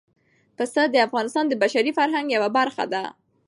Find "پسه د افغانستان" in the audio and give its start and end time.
0.57-1.45